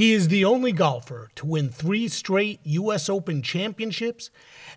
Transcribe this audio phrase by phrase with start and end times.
[0.00, 3.10] He is the only golfer to win three straight U.S.
[3.10, 4.30] Open championships,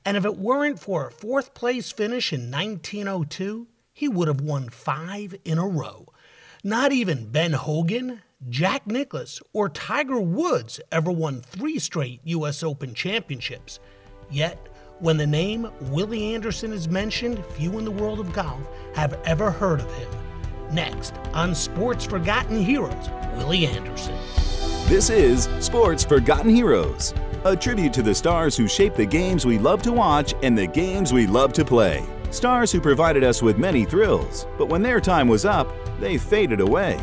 [0.03, 4.67] and if it weren't for a fourth place finish in 1902, he would have won
[4.67, 6.07] five in a row.
[6.61, 12.61] Not even Ben Hogan, Jack Nicklaus, or Tiger Woods ever won three straight U.S.
[12.61, 13.79] Open championships.
[14.29, 14.59] Yet,
[14.99, 19.51] when the name Willie Anderson is mentioned, few in the world of golf have ever
[19.51, 20.09] heard of him.
[20.73, 24.17] Next on Sports Forgotten Heroes, Willie Anderson.
[24.93, 27.15] This is Sports Forgotten Heroes,
[27.45, 30.67] a tribute to the stars who shaped the games we love to watch and the
[30.67, 32.05] games we love to play.
[32.29, 35.67] Stars who provided us with many thrills, but when their time was up,
[35.99, 36.99] they faded away.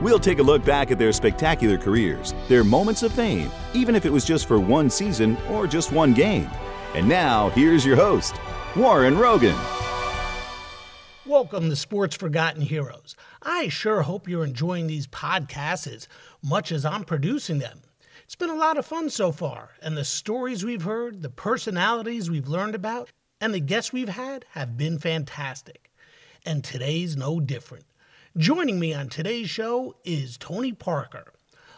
[0.00, 4.06] We'll take a look back at their spectacular careers, their moments of fame, even if
[4.06, 6.48] it was just for one season or just one game.
[6.94, 8.36] And now, here's your host,
[8.76, 9.58] Warren Rogan.
[11.32, 13.16] Welcome to Sports Forgotten Heroes.
[13.40, 16.06] I sure hope you're enjoying these podcasts as
[16.42, 17.80] much as I'm producing them.
[18.24, 22.30] It's been a lot of fun so far, and the stories we've heard, the personalities
[22.30, 23.08] we've learned about,
[23.40, 25.90] and the guests we've had have been fantastic.
[26.44, 27.86] And today's no different.
[28.36, 31.32] Joining me on today's show is Tony Parker.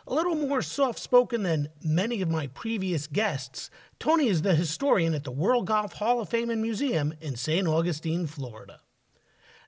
[0.08, 5.14] A little more soft spoken than many of my previous guests, Tony is the historian
[5.14, 7.68] at the World Golf Hall of Fame and Museum in St.
[7.68, 8.80] Augustine, Florida.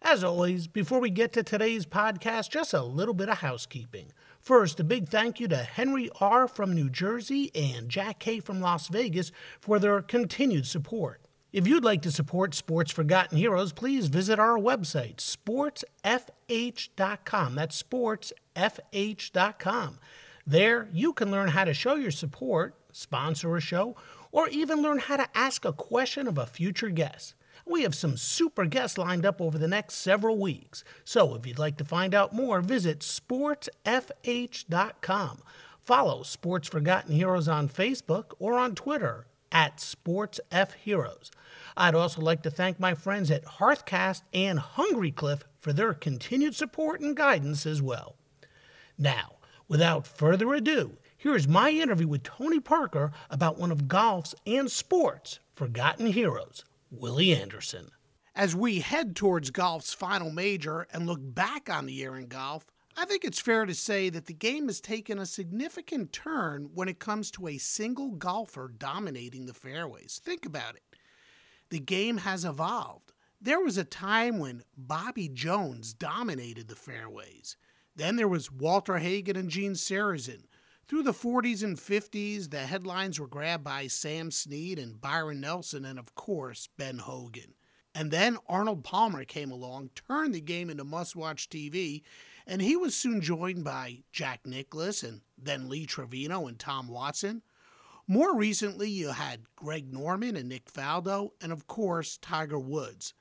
[0.09, 4.13] As always, before we get to today's podcast, just a little bit of housekeeping.
[4.39, 6.47] First, a big thank you to Henry R.
[6.47, 8.39] from New Jersey and Jack K.
[8.39, 11.23] from Las Vegas for their continued support.
[11.53, 17.55] If you'd like to support Sports Forgotten Heroes, please visit our website, sportsfh.com.
[17.57, 19.99] That's sportsfh.com.
[20.47, 23.97] There, you can learn how to show your support, sponsor a show,
[24.31, 27.35] or even learn how to ask a question of a future guest.
[27.69, 30.85] We have some super guests lined up over the next several weeks.
[31.05, 33.73] So if you'd like to find out more, visit sportsfh.com.
[35.85, 41.31] Follow Sports Forgotten Heroes on Facebook or on Twitter at SportsFHeroes.
[41.77, 46.55] I'd also like to thank my friends at Hearthcast and Hungry Cliff for their continued
[46.55, 48.17] support and guidance as well.
[48.99, 49.37] Now,
[49.69, 54.71] without further ado, here is my interview with Tony Parker about one of golf's and
[54.71, 56.65] sports' forgotten heroes,
[56.99, 57.91] Willie Anderson.
[58.35, 62.67] As we head towards golf's final major and look back on the year in golf,
[62.97, 66.89] I think it's fair to say that the game has taken a significant turn when
[66.89, 70.21] it comes to a single golfer dominating the fairways.
[70.25, 70.83] Think about it.
[71.71, 73.13] The game has evolved.
[73.41, 77.57] There was a time when Bobby Jones dominated the fairways.
[77.95, 80.45] Then there was Walter Hagen and Gene Sarazen,
[80.89, 85.85] through the 40s and 50s, the headlines were grabbed by Sam Snead and Byron Nelson,
[85.85, 87.55] and of course, Ben Hogan.
[87.93, 92.03] And then Arnold Palmer came along, turned the game into must watch TV,
[92.47, 97.43] and he was soon joined by Jack Nicklaus and then Lee Trevino and Tom Watson.
[98.07, 103.15] More recently, you had Greg Norman and Nick Faldo, and of course, Tiger Woods.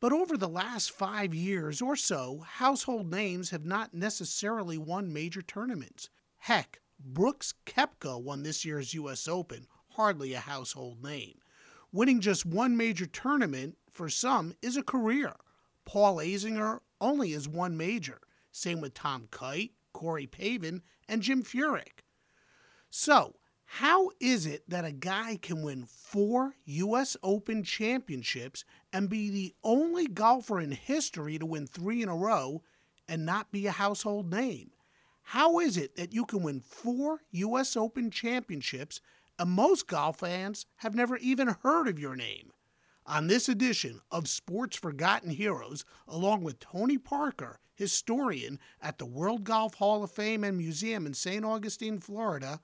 [0.00, 5.42] But over the last five years or so, household names have not necessarily won major
[5.42, 6.08] tournaments.
[6.38, 9.26] Heck, Brooks Koepka won this year's U.S.
[9.26, 11.38] Open, hardly a household name.
[11.90, 15.34] Winning just one major tournament for some is a career.
[15.84, 18.20] Paul Azinger only has one major.
[18.50, 22.04] Same with Tom Kite, Corey Pavin, and Jim Furyk.
[22.88, 27.16] So, how is it that a guy can win four U.S.
[27.22, 32.62] Open championships and be the only golfer in history to win three in a row
[33.08, 34.70] and not be a household name?
[35.22, 37.76] How is it that you can win four U.S.
[37.76, 39.00] Open championships
[39.38, 42.52] and most golf fans have never even heard of your name?
[43.06, 49.44] On this edition of Sports Forgotten Heroes, along with Tony Parker, historian at the World
[49.44, 51.44] Golf Hall of Fame and Museum in St.
[51.44, 52.60] Augustine, Florida,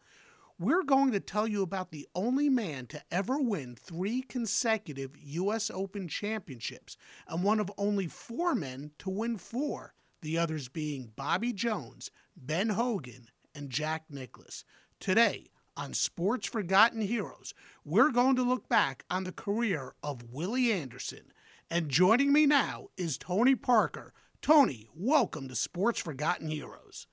[0.60, 5.70] we're going to tell you about the only man to ever win three consecutive U.S.
[5.72, 6.96] Open championships
[7.28, 12.70] and one of only four men to win four the others being Bobby Jones, Ben
[12.70, 14.64] Hogan, and Jack Nicklaus.
[15.00, 17.54] Today, on Sports Forgotten Heroes,
[17.84, 21.32] we're going to look back on the career of Willie Anderson.
[21.70, 24.12] And joining me now is Tony Parker.
[24.42, 27.06] Tony, welcome to Sports Forgotten Heroes.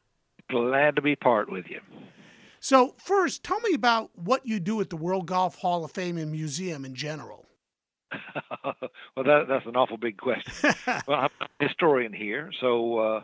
[0.50, 1.80] Glad to be part with you.
[2.60, 6.18] So, first, tell me about what you do at the World Golf Hall of Fame
[6.18, 7.45] and Museum in general.
[9.16, 10.74] well, that, that's an awful big question.
[11.08, 13.22] well, I'm a historian here, so uh,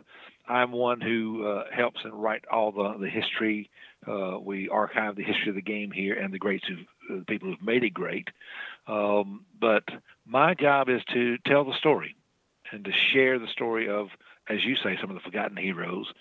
[0.48, 3.70] I'm one who uh, helps and write all the, the history.
[4.06, 7.24] Uh, we archive the history of the game here and the greats who, uh, the
[7.24, 8.28] people who've made it great.
[8.86, 9.84] Um, but
[10.26, 12.16] my job is to tell the story
[12.72, 14.08] and to share the story of,
[14.48, 16.12] as you say, some of the forgotten heroes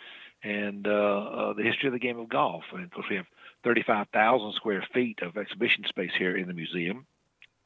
[0.44, 2.64] and uh, uh, the history of the game of golf.
[2.74, 3.28] And of course, we have
[3.64, 7.06] 35,000 square feet of exhibition space here in the museum.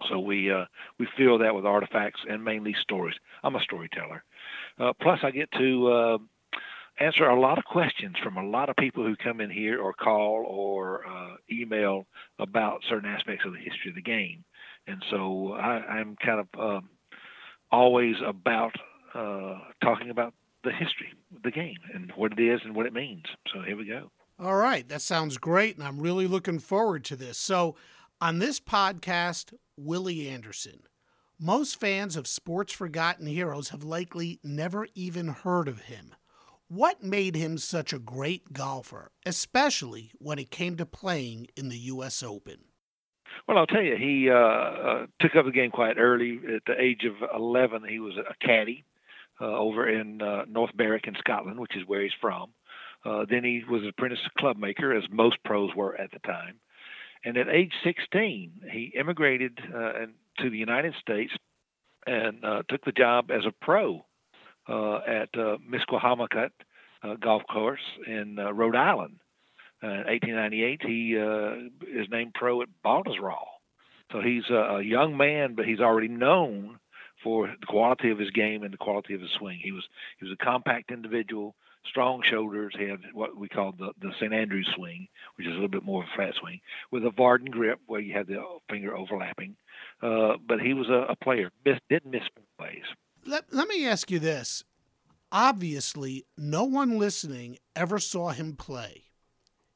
[0.09, 0.65] So we uh,
[0.99, 3.15] we fill that with artifacts and mainly stories.
[3.43, 4.23] I'm a storyteller.
[4.79, 6.17] Uh, plus, I get to uh,
[6.99, 9.93] answer a lot of questions from a lot of people who come in here or
[9.93, 12.05] call or uh, email
[12.39, 14.43] about certain aspects of the history of the game.
[14.87, 16.89] And so I, am kind of um,
[17.71, 18.75] always about
[19.81, 20.33] talking about
[20.65, 23.23] the history of the game and what it is and what it means.
[23.53, 24.11] So here we go.
[24.37, 27.37] All right, that sounds great, and I'm really looking forward to this.
[27.37, 27.75] So,
[28.21, 30.81] on this podcast, Willie Anderson.
[31.39, 36.15] Most fans of Sports Forgotten Heroes have likely never even heard of him.
[36.67, 41.77] What made him such a great golfer, especially when it came to playing in the
[41.77, 42.23] U.S.
[42.23, 42.59] Open?
[43.47, 46.39] Well, I'll tell you, he uh, uh, took up the game quite early.
[46.55, 48.85] At the age of 11, he was a caddy
[49.41, 52.51] uh, over in uh, North Berwick in Scotland, which is where he's from.
[53.03, 56.59] Uh, then he was an apprentice clubmaker, as most pros were at the time.
[57.25, 60.05] And at age 16, he immigrated uh,
[60.39, 61.33] to the United States
[62.05, 64.05] and uh, took the job as a pro
[64.69, 65.57] uh, at uh,
[67.03, 69.19] uh, Golf Course in uh, Rhode Island.
[69.81, 71.13] in 1898, he
[71.99, 73.47] is named pro at Baltusrol.
[74.11, 76.79] So he's a young man, but he's already known
[77.23, 79.59] for the quality of his game and the quality of his swing.
[79.63, 79.83] He was
[80.19, 81.55] he was a compact individual,
[81.89, 82.73] strong shoulders.
[82.77, 86.03] Had what we call the the St Andrews swing, which is a little bit more
[86.03, 86.59] of a flat swing,
[86.91, 89.55] with a Vardon grip where you had the finger overlapping.
[90.01, 91.51] Uh, but he was a, a player.
[91.65, 92.23] Miss, didn't miss
[92.57, 92.83] plays.
[93.25, 94.63] Let Let me ask you this.
[95.31, 99.05] Obviously, no one listening ever saw him play.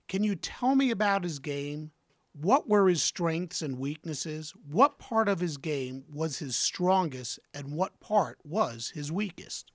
[0.08, 1.92] Can you tell me about his game?
[2.34, 4.54] What were his strengths and weaknesses?
[4.68, 9.72] What part of his game was his strongest and what part was his weakest?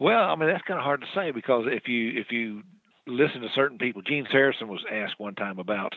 [0.00, 2.62] Well, I mean that's kind of hard to say because if you if you
[3.06, 5.94] listen to certain people, Gene Sarazen was asked one time about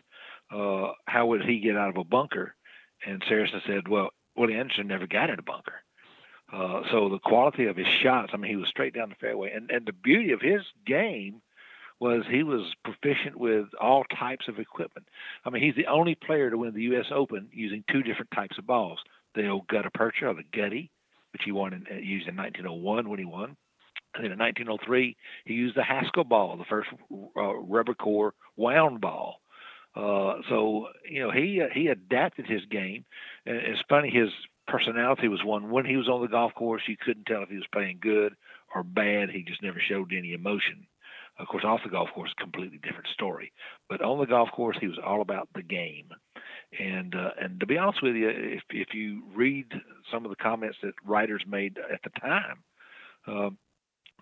[0.52, 2.56] uh, how would he get out of a bunker,
[3.06, 5.82] and Sarazen said, "Well, Willie Anderson never got in a bunker."
[6.52, 9.52] Uh, so the quality of his shots, I mean, he was straight down the fairway,
[9.52, 11.42] and and the beauty of his game
[12.00, 15.08] was he was proficient with all types of equipment.
[15.44, 17.08] I mean, he's the only player to win the U.S.
[17.12, 19.00] Open using two different types of balls:
[19.36, 20.92] the old gutta percha or the gutty,
[21.34, 23.58] which he won in, uh, used in 1901 when he won.
[24.16, 25.16] Then in 1903,
[25.46, 26.90] he used the Haskell ball, the first
[27.36, 29.42] uh, rubber core wound ball.
[29.96, 33.06] Uh, so you know he uh, he adapted his game.
[33.46, 34.30] And it's funny his
[34.68, 37.56] personality was one when he was on the golf course you couldn't tell if he
[37.56, 38.36] was playing good
[38.76, 39.30] or bad.
[39.30, 40.88] He just never showed any emotion.
[41.40, 43.54] Of course, off the golf course, completely different story.
[43.90, 46.10] But on the golf course, he was all about the game.
[46.80, 49.68] And uh, and to be honest with you, if if you read
[50.12, 52.64] some of the comments that writers made at the time,
[53.28, 53.50] uh,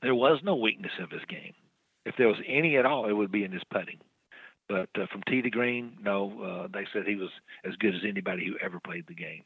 [0.06, 1.54] there was no weakness of his game.
[2.06, 4.00] If there was any at all, it would be in his putting.
[4.70, 7.30] But uh, from tee to green, no, uh, they said he was
[7.66, 9.44] as good as anybody who ever played the game.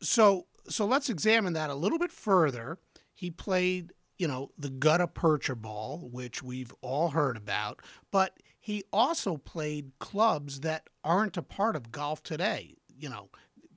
[0.00, 2.78] So so let's examine that a little bit further.
[3.14, 8.84] He played you know, the gutta percha ball, which we've all heard about, but he
[8.92, 12.74] also played clubs that aren't a part of golf today.
[12.98, 13.28] You know,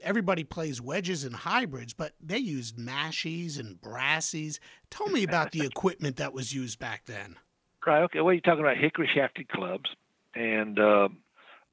[0.03, 4.59] everybody plays wedges and hybrids, but they used mashies and brassies.
[4.89, 7.37] Tell me about the equipment that was used back then.
[7.85, 8.03] Right.
[8.03, 8.21] Okay.
[8.21, 9.89] Well, you're talking about hickory shafted clubs
[10.35, 11.09] and uh,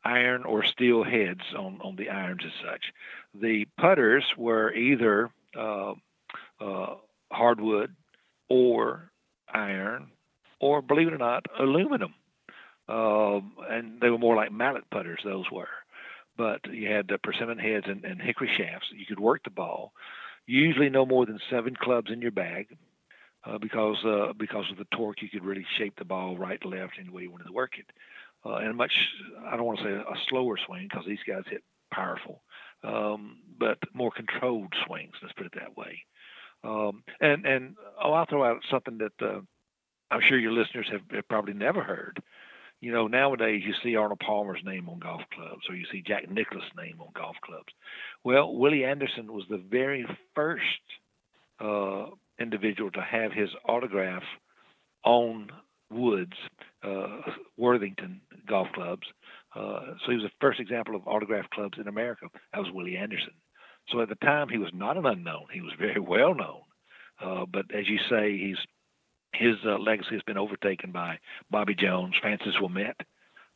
[0.05, 2.93] iron or steel heads on, on the irons as such.
[3.35, 5.93] The putters were either uh,
[6.61, 6.95] uh,
[7.31, 7.95] hardwood
[8.49, 9.11] or
[9.53, 10.09] iron,
[10.61, 12.15] or believe it or not, aluminum.
[12.89, 15.69] Um, and they were more like mallet putters, those were.
[16.39, 18.87] But you had the persimmon heads and, and hickory shafts.
[18.95, 19.93] You could work the ball.
[20.47, 22.79] Usually no more than seven clubs in your bag.
[23.45, 26.95] Uh, because uh, because of the torque, you could really shape the ball right, left,
[27.01, 27.87] any way you wanted to work it.
[28.45, 28.93] Uh, and much,
[29.47, 32.43] I don't want to say a slower swing because these guys hit powerful,
[32.83, 35.13] um, but more controlled swings.
[35.23, 36.05] Let's put it that way.
[36.65, 39.41] Um, and and oh, I'll throw out something that uh,
[40.11, 42.23] I'm sure your listeners have, have, probably never heard.
[42.81, 46.31] You know, nowadays you see Arnold Palmer's name on golf clubs, or you see Jack
[46.31, 47.73] Nicklaus' name on golf clubs.
[48.23, 50.63] Well, Willie Anderson was the very first
[51.61, 52.07] uh,
[52.39, 54.23] individual to have his autograph
[55.05, 55.51] on
[55.91, 56.37] Woods,
[56.85, 57.21] uh,
[57.57, 59.07] Worthington golf clubs.
[59.55, 62.27] Uh, so he was the first example of autograph clubs in America.
[62.53, 63.33] That was Willie Anderson.
[63.91, 65.47] So at the time, he was not an unknown.
[65.53, 66.61] He was very well known.
[67.21, 68.59] Uh, but as you say, he's
[69.33, 71.19] his uh, legacy has been overtaken by
[71.51, 72.95] Bobby Jones, Francis Ouimet,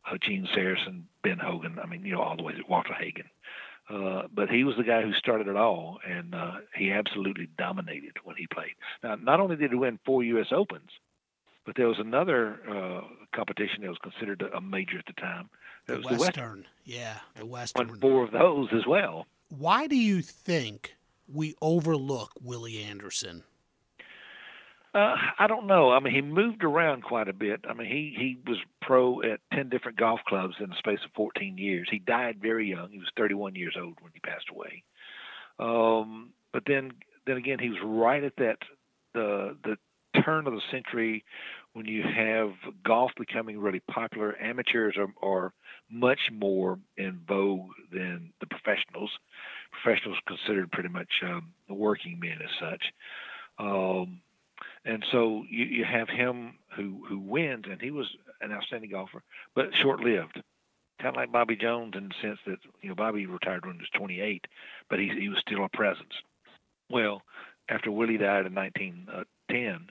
[0.09, 1.77] uh, Gene Sarazen, Ben Hogan.
[1.81, 3.25] I mean, you know, all the way to Walter Hagen.
[3.89, 8.13] Uh, but he was the guy who started it all, and uh, he absolutely dominated
[8.23, 8.75] when he played.
[9.03, 10.47] Now, not only did he win four U.S.
[10.51, 10.89] Opens,
[11.65, 13.01] but there was another uh,
[13.35, 15.49] competition that was considered a major at the time.
[15.87, 16.15] The was Western.
[16.15, 16.65] the Western.
[16.85, 17.87] Yeah, the Western.
[17.89, 19.27] Won four of those as well.
[19.49, 20.95] Why do you think
[21.27, 23.43] we overlook Willie Anderson?
[24.93, 25.91] Uh, I don't know.
[25.91, 27.65] I mean, he moved around quite a bit.
[27.67, 31.11] I mean, he he was pro at ten different golf clubs in the space of
[31.15, 31.87] 14 years.
[31.89, 32.91] He died very young.
[32.91, 34.83] He was 31 years old when he passed away.
[35.57, 36.91] Um, but then
[37.25, 38.57] then again, he was right at that
[39.15, 39.77] the the
[40.23, 41.25] turn of the century
[41.73, 42.51] when you have
[42.85, 44.39] golf becoming really popular.
[44.39, 45.53] Amateurs are, are
[45.89, 49.09] much more in vogue than the professionals.
[49.81, 52.83] Professionals considered pretty much um, working men as such.
[53.57, 54.21] Um,
[54.85, 58.07] and so you, you have him who who wins, and he was
[58.41, 59.23] an outstanding golfer,
[59.55, 60.41] but short-lived.
[61.01, 63.81] Kind of like Bobby Jones in the sense that you know Bobby retired when he
[63.81, 64.45] was 28,
[64.89, 66.13] but he he was still a presence.
[66.89, 67.21] Well,
[67.69, 69.87] after Willie died in 1910,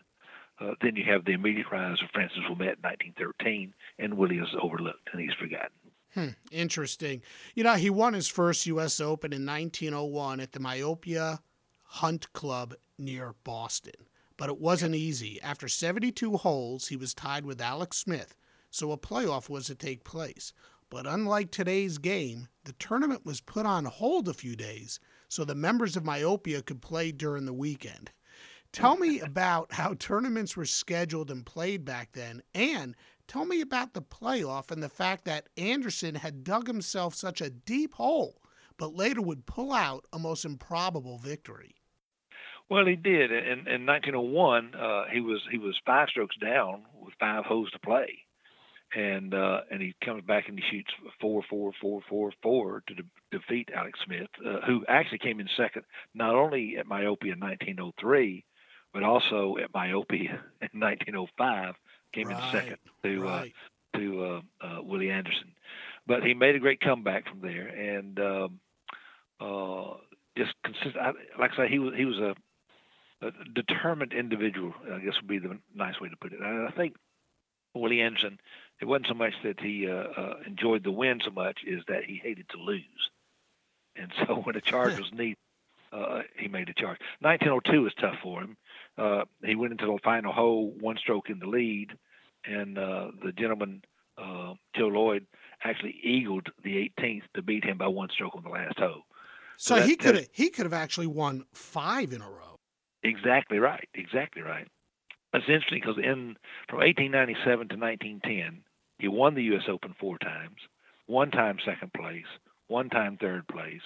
[0.60, 4.48] uh, then you have the immediate rise of Francis Ouimet in 1913, and Willie is
[4.60, 5.70] overlooked and he's forgotten.
[6.14, 7.22] Hmm, interesting.
[7.54, 9.00] You know, he won his first U.S.
[9.00, 11.40] Open in 1901 at the Myopia
[11.84, 13.94] Hunt Club near Boston
[14.36, 15.40] but it wasn't easy.
[15.42, 18.34] After 72 holes, he was tied with Alex Smith,
[18.70, 20.52] so a playoff was to take place.
[20.90, 25.00] But unlike today's game, the tournament was put on hold a few days
[25.32, 28.10] so the members of Myopia could play during the weekend.
[28.70, 32.94] Tell me about how tournaments were scheduled and played back then, and
[33.26, 37.48] tell me about the playoff and the fact that Anderson had dug himself such a
[37.48, 38.42] deep hole,
[38.76, 41.74] but later would pull out a most improbable victory.
[42.72, 43.30] Well, he did.
[43.30, 47.78] In, in 1901, uh, he was he was five strokes down with five holes to
[47.78, 48.20] play,
[48.94, 50.88] and uh, and he comes back and he shoots
[51.20, 55.50] four, four, four, four, four to de- defeat Alex Smith, uh, who actually came in
[55.54, 55.82] second
[56.14, 58.42] not only at Myopia in 1903,
[58.94, 61.74] but also at Myopia in 1905.
[62.14, 63.52] Came right, in second to uh, right.
[63.96, 65.52] to uh, uh, Willie Anderson,
[66.06, 68.60] but he made a great comeback from there, and um,
[70.38, 70.96] just consistent.
[71.38, 72.34] Like I say, he was he was a a
[73.54, 76.40] determined individual, I guess would be the nice way to put it.
[76.40, 76.94] And I think
[77.74, 78.38] Willie Anderson,
[78.80, 82.04] it wasn't so much that he uh, uh, enjoyed the win so much, is that
[82.04, 83.10] he hated to lose.
[83.96, 85.36] And so when a charge was needed,
[85.92, 86.98] uh, he made a charge.
[87.20, 88.56] 1902 was tough for him.
[88.96, 91.90] Uh, he went into the final hole, one stroke in the lead,
[92.44, 93.82] and uh, the gentleman,
[94.18, 95.26] uh, Joe Lloyd,
[95.62, 99.02] actually eagled the 18th to beat him by one stroke on the last hole.
[99.58, 102.51] So, so he could have he could have actually won five in a row.
[103.02, 103.88] Exactly right.
[103.94, 104.68] Exactly right.
[105.32, 106.36] That's interesting because in
[106.68, 108.62] from 1897 to 1910,
[108.98, 109.64] he won the U.S.
[109.68, 110.56] Open four times,
[111.06, 112.26] one time second place,
[112.68, 113.80] one time third place,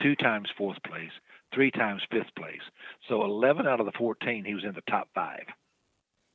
[0.00, 1.10] two times fourth place,
[1.52, 2.62] three times fifth place.
[3.08, 5.44] So 11 out of the 14, he was in the top five.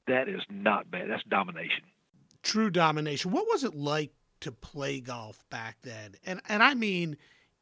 [0.08, 1.10] That is not bad.
[1.10, 1.84] That's domination.
[2.44, 3.32] True domination.
[3.32, 6.16] What was it like to play golf back then?
[6.26, 7.18] And and I mean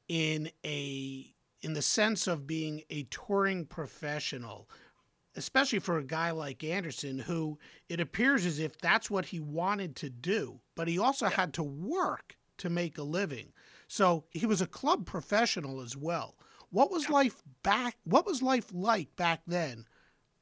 [0.08, 4.70] in a in the sense of being a touring professional,
[5.36, 7.58] especially for a guy like Anderson, who
[7.90, 11.64] it appears as if that's what he wanted to do, but he also had to
[11.64, 13.54] work to make a living.
[13.88, 16.36] So he was a club professional as well.
[16.70, 17.96] What was life back?
[18.04, 19.86] What was life like back then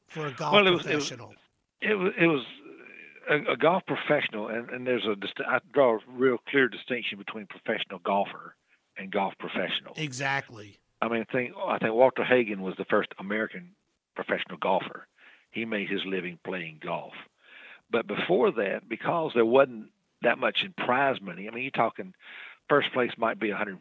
[0.07, 1.33] for a golf well, it was, professional?
[1.81, 2.43] It was, it was,
[3.29, 5.15] a, a, golf professional, and, and there's a
[5.47, 8.55] I draw a real clear distinction between professional golfer
[8.97, 9.93] and golf professional.
[9.97, 10.79] Exactly.
[11.01, 13.71] I mean, I think I think Walter Hagen was the first American
[14.15, 15.07] professional golfer.
[15.51, 17.13] He made his living playing golf.
[17.91, 19.87] But before that, because there wasn't
[20.21, 22.13] that much in prize money, I mean, you're talking
[22.69, 23.77] first place might be $150.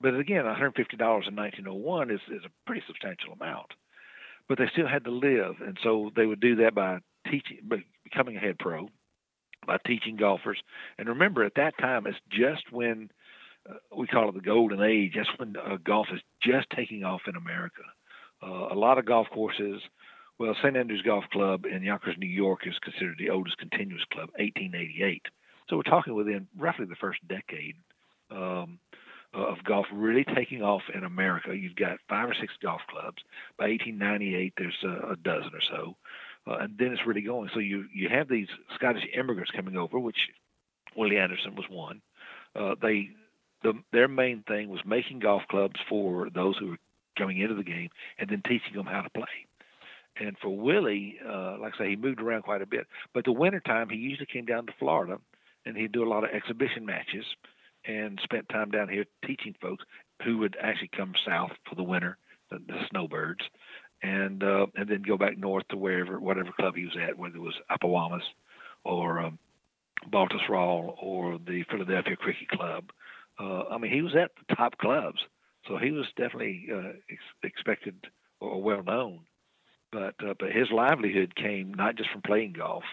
[0.00, 3.68] But again, $150 in 1901 is, is a pretty substantial amount.
[4.48, 6.98] But they still had to live, and so they would do that by
[7.30, 7.58] teaching,
[8.02, 8.88] becoming a head pro,
[9.64, 10.60] by teaching golfers.
[10.98, 13.10] And remember, at that time, it's just when
[13.68, 15.12] uh, we call it the golden age.
[15.16, 17.82] That's when uh, golf is just taking off in America.
[18.42, 19.80] Uh, a lot of golf courses,
[20.38, 20.76] well, St.
[20.76, 25.22] Andrews Golf Club in Yonkers, New York, is considered the oldest continuous club, 1888.
[25.68, 27.76] So we're talking within roughly the first decade
[28.30, 28.78] um,
[29.32, 31.56] of golf really taking off in America.
[31.56, 33.22] You've got five or six golf clubs.
[33.58, 35.96] By 1898, there's a, a dozen or so.
[36.46, 37.50] uh, and then it's really going.
[37.54, 40.16] So you you have these Scottish immigrants coming over, which
[40.96, 42.02] Willie Anderson was one.
[42.54, 43.10] Uh, they
[43.62, 46.78] the, their main thing was making golf clubs for those who were
[47.18, 49.46] coming into the game, and then teaching them how to play.
[50.18, 52.86] And for Willie, uh, like I say, he moved around quite a bit.
[53.14, 55.18] But the wintertime, he usually came down to Florida,
[55.64, 57.24] and he'd do a lot of exhibition matches,
[57.84, 59.84] and spent time down here teaching folks
[60.24, 62.16] who would actually come south for the winter,
[62.50, 63.40] the, the snowbirds,
[64.02, 67.36] and uh, and then go back north to wherever whatever club he was at, whether
[67.36, 68.22] it was Apawamis
[68.84, 69.38] or um,
[70.10, 72.84] Baltusrol or the Philadelphia Cricket Club.
[73.38, 75.20] Uh, I mean, he was at the top clubs,
[75.66, 77.96] so he was definitely uh, ex- expected
[78.40, 79.20] or well known.
[79.90, 82.84] But uh, but his livelihood came not just from playing golf,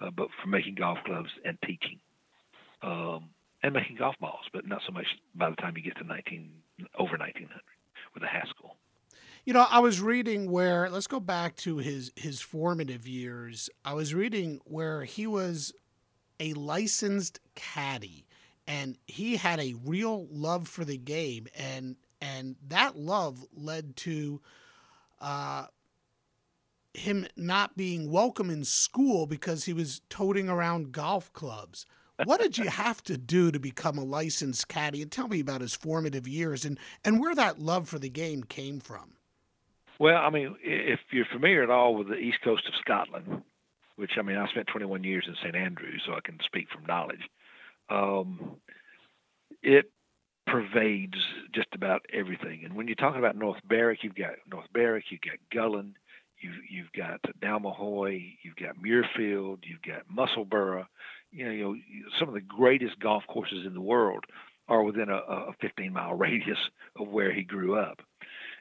[0.00, 1.98] uh, but from making golf clubs and teaching,
[2.82, 3.30] um,
[3.62, 4.46] and making golf balls.
[4.52, 6.50] But not so much by the time you get to 19
[6.98, 7.48] over 1900
[8.14, 8.76] with the Haskell.
[9.44, 13.68] You know, I was reading where let's go back to his his formative years.
[13.84, 15.72] I was reading where he was
[16.40, 18.26] a licensed caddy
[18.66, 24.40] and he had a real love for the game and and that love led to
[25.20, 25.66] uh,
[26.94, 31.84] him not being welcome in school because he was toting around golf clubs.
[32.24, 35.02] What did you have to do to become a licensed caddy?
[35.02, 38.44] And tell me about his formative years and, and where that love for the game
[38.44, 39.14] came from.
[39.98, 43.42] Well, I mean, if you're familiar at all with the east coast of Scotland,
[43.96, 46.86] which I mean, I spent 21 years in St Andrews, so I can speak from
[46.86, 47.20] knowledge.
[47.88, 48.56] Um,
[49.62, 49.90] it
[50.46, 51.16] pervades
[51.54, 52.62] just about everything.
[52.64, 55.94] And when you're talking about North Berwick, you've got North Berwick, you've got Gullane,
[56.38, 60.86] you've you've got Dalmahoy, you've got Muirfield, you've got Musselburgh.
[61.32, 64.24] You know, you know, some of the greatest golf courses in the world
[64.68, 66.58] are within a, a 15 mile radius
[66.98, 68.00] of where he grew up.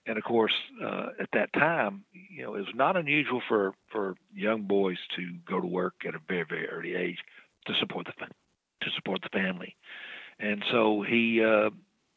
[0.05, 0.53] And of course,
[0.83, 5.33] uh, at that time, you know, it was not unusual for, for young boys to
[5.49, 7.19] go to work at a very, very early age
[7.67, 8.25] to support the
[8.83, 9.75] to support the family.
[10.39, 11.69] And so he, uh,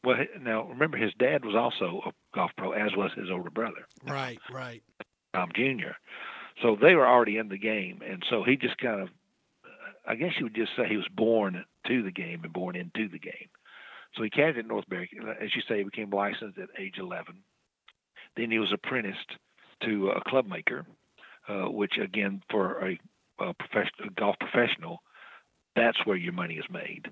[0.03, 3.85] well, now remember, his dad was also a golf pro, as was his older brother.
[4.05, 4.83] Right, right.
[5.33, 5.95] Tom Jr.
[6.61, 9.09] So they were already in the game, and so he just kind of,
[10.07, 13.07] I guess you would just say he was born to the game and born into
[13.07, 13.49] the game.
[14.15, 15.11] So he caddied at North Berwick.
[15.41, 17.35] As you say, he became licensed at age 11.
[18.35, 19.37] Then he was apprenticed
[19.83, 20.85] to a club maker,
[21.47, 22.99] uh, which again, for a,
[23.39, 25.01] a, professional, a golf professional,
[25.77, 27.07] that's where your money is made.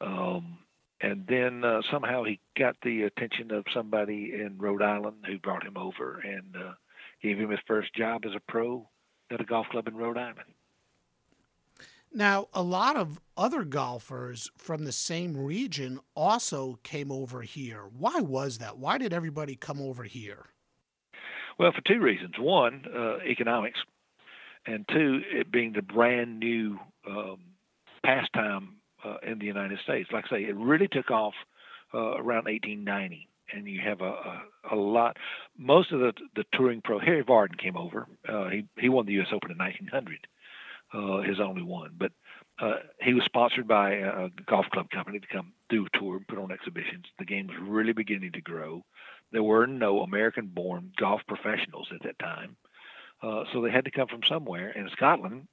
[0.00, 0.58] Um,
[1.00, 5.66] and then uh, somehow he got the attention of somebody in Rhode Island who brought
[5.66, 6.72] him over and uh,
[7.22, 8.86] gave him his first job as a pro
[9.30, 10.52] at a golf club in Rhode Island.
[12.12, 17.84] Now, a lot of other golfers from the same region also came over here.
[17.96, 18.78] Why was that?
[18.78, 20.46] Why did everybody come over here?
[21.56, 22.34] Well, for two reasons.
[22.38, 23.78] One, uh, economics,
[24.66, 27.38] and two, it being the brand new um,
[28.04, 30.10] pastime uh, in the United States.
[30.12, 31.34] Like I say, it really took off
[31.94, 35.16] uh, around 1890, and you have a, a, a, lot.
[35.58, 38.06] Most of the the touring pro Harry Vardon came over.
[38.28, 39.28] Uh, he he won the U.S.
[39.32, 40.26] Open in 1900,
[40.94, 42.12] uh, his only one, but.
[42.62, 46.28] Uh, he was sponsored by a golf club company to come do a tour and
[46.28, 47.06] put on exhibitions.
[47.18, 48.84] The game was really beginning to grow.
[49.32, 52.56] There were no American born golf professionals at that time.
[53.22, 54.70] Uh, so they had to come from somewhere.
[54.70, 55.46] And Scotland,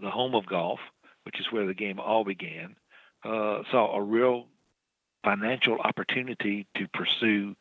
[0.00, 0.80] the home of golf,
[1.24, 2.76] which is where the game all began,
[3.24, 4.46] uh, saw a real
[5.24, 7.56] financial opportunity to pursue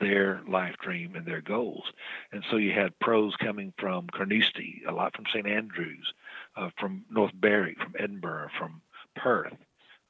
[0.00, 1.84] their life dream and their goals.
[2.32, 5.46] And so you had pros coming from Carnoustie, a lot from St.
[5.46, 6.12] Andrews,
[6.56, 8.80] uh, from North Berwick, from Edinburgh, from
[9.16, 9.56] Perth.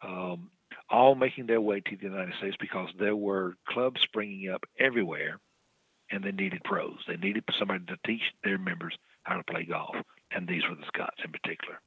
[0.03, 0.51] Um,
[0.90, 5.40] all making their way to the United States because there were clubs springing up everywhere
[6.11, 6.99] and they needed pros.
[7.07, 9.97] They needed somebody to teach their members how to play golf,
[10.31, 11.81] and these were the Scots in particular.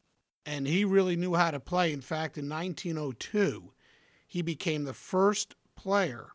[0.45, 1.93] And he really knew how to play.
[1.93, 3.71] In fact, in 1902,
[4.27, 6.29] he became the first player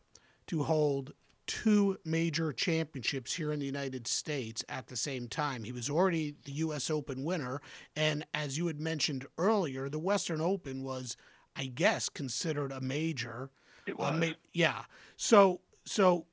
[0.47, 1.13] to hold
[1.45, 5.63] two major championships here in the United States at the same time.
[5.63, 6.89] He was already the U.S.
[6.89, 7.61] Open winner.
[7.95, 11.15] And as you had mentioned earlier, the Western Open was
[11.57, 13.49] I guess, considered a major.
[13.87, 14.19] It uh, was.
[14.19, 14.83] Ma- yeah.
[15.17, 16.25] So so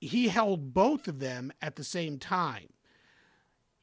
[0.00, 2.68] he held both of them at the same time.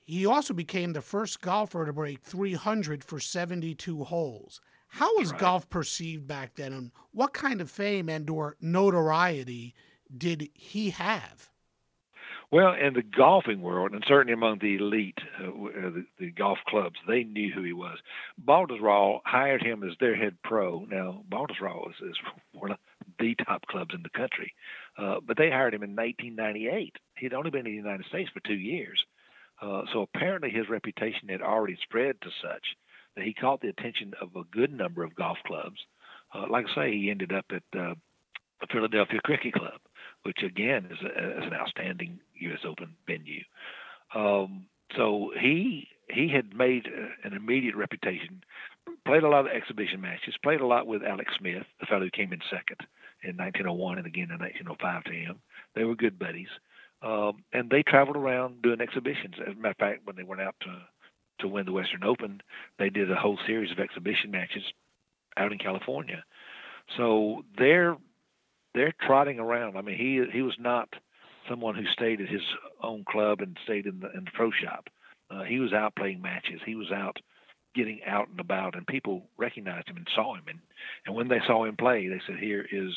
[0.06, 4.62] He also became the first golfer to break 300 for 72 holes.
[4.88, 5.40] How was right.
[5.40, 9.74] golf perceived back then, and what kind of fame and/or notoriety
[10.16, 11.50] did he have?
[12.52, 16.58] Well, in the golfing world, and certainly among the elite, uh, uh, the, the, golf
[16.68, 17.98] clubs, they knew who he was.
[18.46, 20.86] Baltusrol hired him as their head pro.
[20.90, 22.18] Now, Baltusrol is, is
[22.52, 22.78] one of
[23.20, 24.54] the top clubs in the country,
[24.98, 26.98] uh, but they hired him in 1998.
[27.16, 29.02] He'd only been in the United States for two years.
[29.62, 32.76] Uh, so apparently his reputation had already spread to such
[33.16, 35.78] that he caught the attention of a good number of golf clubs.
[36.34, 37.94] Uh, like I say, he ended up at uh,
[38.62, 39.80] the Philadelphia Cricket Club,
[40.24, 42.60] which again is, a, is an outstanding U.S.
[42.66, 43.44] Open venue.
[44.16, 46.88] Um, so he he had made
[47.24, 48.44] an immediate reputation.
[49.06, 50.36] Played a lot of exhibition matches.
[50.44, 52.78] Played a lot with Alex Smith, the fellow who came in second
[53.24, 55.40] in 1901 and again in 1905 to him.
[55.76, 56.50] They were good buddies,
[57.02, 59.36] um, and they traveled around doing exhibitions.
[59.40, 60.82] As a matter of fact, when they went out to
[61.40, 62.42] to win the Western Open,
[62.78, 64.64] they did a whole series of exhibition matches
[65.38, 66.24] out in California.
[66.98, 67.98] So they're
[68.74, 69.78] they're trotting around.
[69.78, 70.90] I mean, he he was not
[71.50, 72.42] someone who stayed at his
[72.84, 74.88] own club and stayed in the in the pro shop.
[75.30, 76.62] Uh, he was out playing matches.
[76.66, 77.18] He was out
[77.74, 80.44] getting out and about, and people recognized him and saw him.
[80.48, 80.60] And
[81.06, 82.94] and when they saw him play, they said, "Here is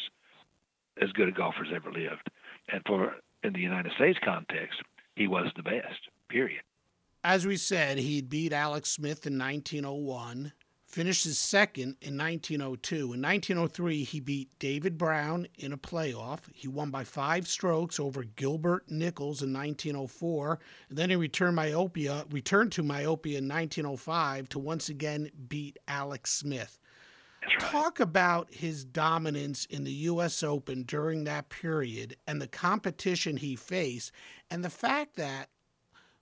[1.00, 2.28] as good a golfer as ever lived."
[2.68, 4.80] And for in the United States context,
[5.16, 6.08] he was the best.
[6.28, 6.62] Period.
[7.22, 10.52] As we said, he beat Alex Smith in 1901
[10.94, 12.96] finishes second in 1902.
[12.96, 16.42] In 1903, he beat David Brown in a playoff.
[16.54, 20.60] He won by five strokes over Gilbert Nichols in 1904.
[20.88, 26.30] And then he returned myopia, returned to myopia in 1905 to once again beat Alex
[26.30, 26.78] Smith.
[27.46, 27.70] Right.
[27.70, 30.42] Talk about his dominance in the U.S.
[30.42, 34.12] Open during that period and the competition he faced,
[34.50, 35.50] and the fact that,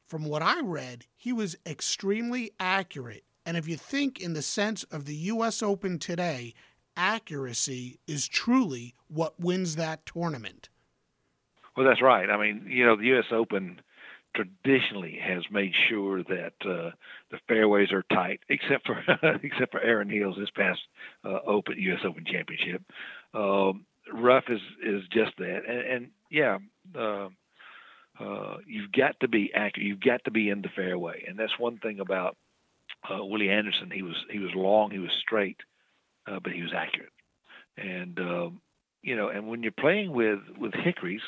[0.06, 4.84] from what I read, he was extremely accurate and if you think in the sense
[4.84, 5.62] of the U.S.
[5.62, 6.54] Open today,
[6.96, 10.68] accuracy is truly what wins that tournament.
[11.76, 12.28] Well, that's right.
[12.30, 13.26] I mean, you know, the U.S.
[13.32, 13.80] Open
[14.34, 16.90] traditionally has made sure that uh,
[17.30, 18.98] the fairways are tight, except for
[19.42, 20.80] except for Erin Hills this past
[21.24, 22.00] uh, Open U.S.
[22.04, 22.82] Open Championship.
[23.34, 26.58] Um, rough is is just that, and, and yeah,
[26.98, 27.28] uh,
[28.20, 29.86] uh, you've got to be accurate.
[29.86, 32.36] You've got to be in the fairway, and that's one thing about
[33.10, 33.90] uh, Willie Anderson.
[33.92, 35.58] He was he was long, he was straight,
[36.26, 37.12] uh, but he was accurate.
[37.76, 38.60] And um,
[39.02, 41.22] you know, and when you're playing with with hickories,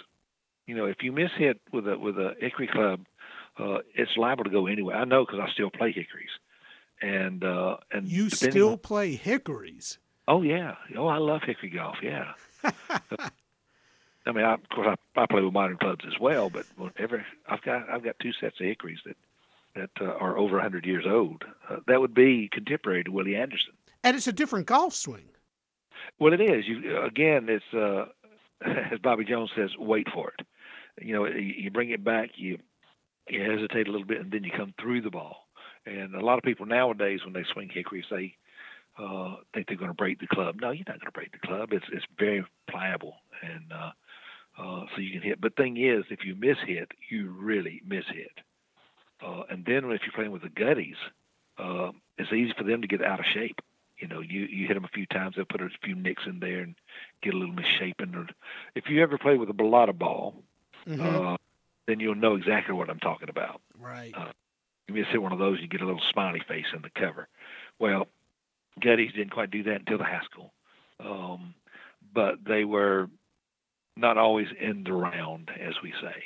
[0.67, 3.01] you know, if you miss hit with a with a hickory club,
[3.59, 4.97] uh, it's liable to go anywhere.
[4.97, 6.31] I know because I still play hickories.
[7.03, 9.99] And uh, and you still on, play hickories.
[10.27, 11.97] Oh yeah, oh I love hickory golf.
[12.03, 12.33] Yeah.
[14.27, 17.27] I mean, I, of course, I, I play with modern clubs as well, but whenever
[17.47, 19.17] I've got I've got two sets of hickories that
[19.75, 21.45] that uh, are over 100 years old.
[21.69, 23.73] Uh, that would be contemporary to Willie Anderson.
[24.05, 25.31] And it's a different golf swing.
[26.19, 26.67] Well, it is.
[26.67, 28.07] You again, it's uh,
[28.93, 30.47] as Bobby Jones says, wait for it.
[31.01, 32.59] You know, you bring it back, you
[33.29, 35.49] you hesitate a little bit, and then you come through the ball.
[35.87, 38.37] And a lot of people nowadays, when they swing hickory, say
[38.99, 40.57] uh, think they're going to break the club.
[40.61, 41.71] No, you're not going to break the club.
[41.73, 43.91] It's it's very pliable, and uh,
[44.63, 45.41] uh, so you can hit.
[45.41, 48.33] But thing is, if you miss hit, you really miss hit.
[49.25, 50.97] Uh, and then if you're playing with the gutties,
[51.59, 53.59] uh, it's easy for them to get out of shape.
[53.99, 56.41] You know, you, you hit them a few times, they'll put a few nicks in
[56.41, 56.75] there and
[57.23, 58.15] get a little misshapen.
[58.15, 58.27] Or
[58.75, 60.35] if you ever play with a balata ball,
[60.87, 61.01] mm-hmm.
[61.01, 61.37] uh,
[61.87, 63.61] then you'll know exactly what I'm talking about.
[63.79, 64.13] Right.
[64.17, 64.33] Uh,
[64.89, 67.29] you just hit one of those, you get a little smiley face in the cover.
[67.79, 68.07] Well,
[68.81, 70.53] gutties didn't quite do that until the Haskell,
[71.01, 71.55] um,
[72.15, 73.09] but they were
[73.97, 76.25] not always in the round, as we say.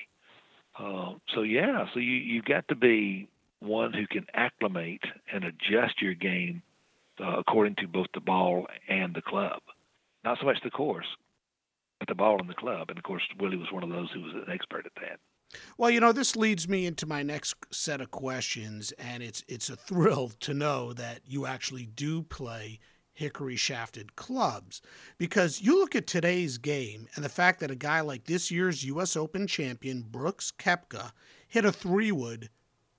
[0.78, 3.28] Uh, so yeah, so you you've got to be
[3.60, 6.62] one who can acclimate and adjust your game
[7.20, 9.60] uh, according to both the ball and the club.
[10.24, 11.06] Not so much the course,
[12.06, 12.90] the ball in the club.
[12.90, 15.18] And of course, Willie was one of those who was an expert at that.
[15.78, 19.70] Well, you know, this leads me into my next set of questions, and it's it's
[19.70, 22.78] a thrill to know that you actually do play
[23.14, 24.80] hickory shafted clubs.
[25.16, 28.84] Because you look at today's game and the fact that a guy like this year's
[28.84, 29.16] U.S.
[29.16, 31.10] Open champion, Brooks Koepka,
[31.48, 32.50] hit a three wood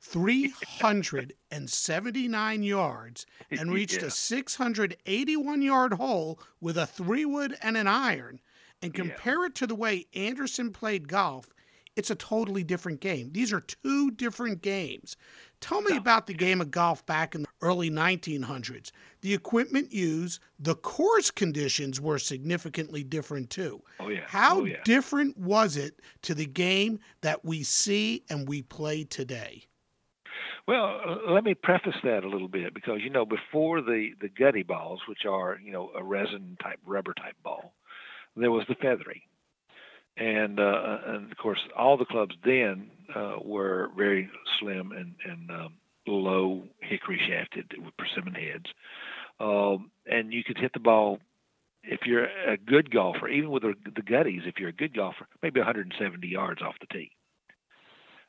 [0.01, 4.07] 379 yards and reached yeah.
[4.07, 8.39] a 681 yard hole with a three wood and an iron.
[8.81, 9.47] And compare yeah.
[9.47, 11.49] it to the way Anderson played golf,
[11.95, 13.31] it's a totally different game.
[13.33, 15.17] These are two different games.
[15.59, 18.91] Tell me about the game of golf back in the early 1900s.
[19.19, 23.81] The equipment used, the course conditions were significantly different too.
[23.99, 24.21] Oh, yeah.
[24.27, 24.77] How oh, yeah.
[24.85, 29.65] different was it to the game that we see and we play today?
[30.69, 34.29] Well, uh, let me preface that a little bit because you know before the the
[34.29, 37.73] gutty balls, which are you know a resin type rubber type ball,
[38.35, 39.23] there was the feathery,
[40.17, 45.51] and uh, and of course all the clubs then uh, were very slim and and
[45.51, 45.73] um,
[46.07, 48.65] low hickory shafted with persimmon heads,
[49.39, 51.19] um, and you could hit the ball
[51.83, 55.27] if you're a good golfer, even with the, the gutties, if you're a good golfer,
[55.41, 57.11] maybe 170 yards off the tee.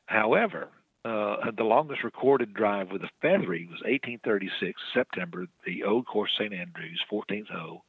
[0.05, 0.69] However,
[1.03, 6.53] uh, the longest recorded drive with a feathery was 1836 September, the Old Course St.
[6.53, 7.83] Andrews, 14th hole,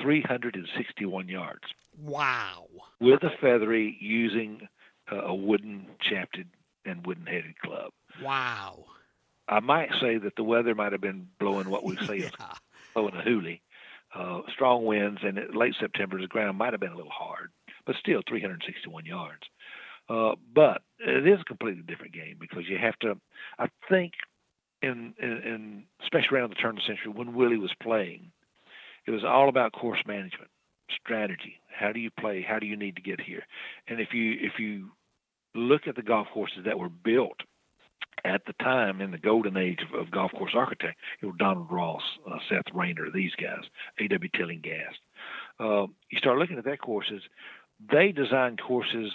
[0.00, 1.64] 361 yards.
[2.00, 2.66] Wow.
[3.00, 4.68] With a feathery using
[5.10, 6.48] uh, a wooden shafted
[6.84, 7.92] and wooden headed club.
[8.22, 8.84] Wow.
[9.48, 12.26] I might say that the weather might have been blowing what we say yeah.
[12.26, 12.32] is
[12.94, 13.60] blowing a hoolie.
[14.14, 17.50] Uh, strong winds, and late September, the ground might have been a little hard,
[17.86, 19.42] but still 361 yards.
[20.08, 23.16] Uh, but it is a completely different game because you have to.
[23.58, 24.14] I think,
[24.82, 28.32] in, in, in especially around the turn of the century when Willie was playing,
[29.10, 30.50] it was all about course management,
[31.04, 31.60] strategy.
[31.68, 32.46] How do you play?
[32.48, 33.42] How do you need to get here?
[33.88, 34.90] And if you if you
[35.54, 37.40] look at the golf courses that were built
[38.24, 41.72] at the time in the golden age of, of golf course architect, you know, Donald
[41.72, 43.64] Ross, uh, Seth Rayner, these guys,
[43.98, 44.30] A.W.
[44.36, 44.98] Tillinghast.
[45.58, 47.22] Uh, you start looking at their courses,
[47.90, 49.10] they design courses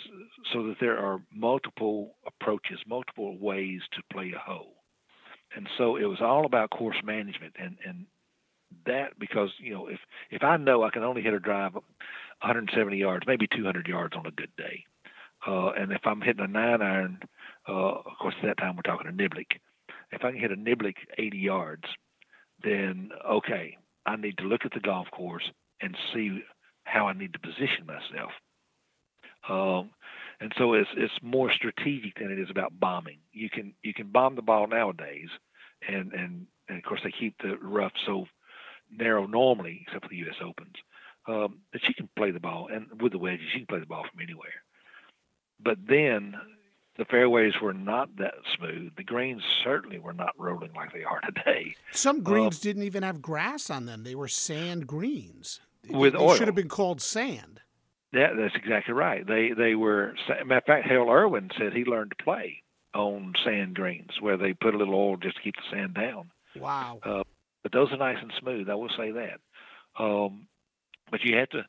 [0.52, 4.74] so that there are multiple approaches, multiple ways to play a hole.
[5.56, 8.08] And so it was all about course management and, and
[8.86, 10.00] that because, you know, if,
[10.32, 14.26] if I know I can only hit a drive 170 yards, maybe 200 yards on
[14.26, 14.86] a good day,
[15.48, 17.20] uh, and if I'm hitting a nine iron,
[17.68, 19.60] uh, of course, at that time we're talking a niblick.
[20.12, 21.84] If I can hit a niblick 80 yards,
[22.64, 25.50] then okay, I need to look at the golf course
[25.82, 26.42] and see
[26.84, 28.32] how I need to position myself.
[29.50, 29.92] Um,
[30.40, 33.20] and so it's it's more strategic than it is about bombing.
[33.32, 35.30] You can you can bomb the ball nowadays,
[35.88, 38.26] and and, and of course they keep the rough so
[38.98, 40.36] narrow normally, except for the U.S.
[40.44, 40.76] Opens,
[41.28, 43.86] um, that you can play the ball and with the wedges she can play the
[43.86, 44.64] ball from anywhere.
[45.60, 46.36] But then
[46.98, 48.96] the fairways were not that smooth.
[48.96, 51.76] The greens certainly were not rolling like they are today.
[51.92, 55.62] Some greens didn't even have grass on them; they were sand greens.
[55.90, 56.36] With they oil.
[56.36, 57.62] should have been called sand.
[58.12, 59.26] Yeah, that's exactly right.
[59.28, 60.14] They they were.
[60.46, 62.62] Matter of fact, Hale Irwin said he learned to play
[62.94, 66.32] on sand greens where they put a little oil just to keep the sand down.
[66.56, 67.00] Wow.
[67.04, 67.24] Uh,
[67.66, 68.70] but those are nice and smooth.
[68.70, 69.40] I will say that.
[69.98, 70.48] Um,
[71.10, 71.64] but you have to.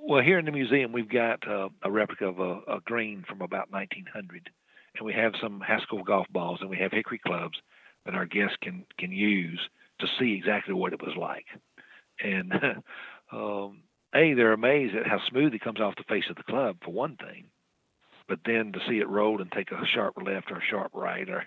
[0.00, 3.42] Well, here in the museum, we've got uh, a replica of a, a green from
[3.42, 4.48] about 1900,
[4.96, 7.58] and we have some Haskell golf balls, and we have hickory clubs
[8.04, 9.58] that our guests can can use
[9.98, 11.46] to see exactly what it was like.
[12.22, 12.52] And
[13.32, 13.82] um,
[14.14, 16.92] a, they're amazed at how smooth it comes off the face of the club for
[16.92, 17.46] one thing,
[18.28, 21.28] but then to see it roll and take a sharp left or a sharp right
[21.28, 21.42] or